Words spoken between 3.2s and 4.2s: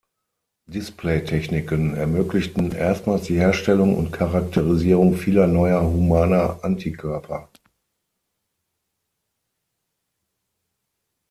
die Herstellung und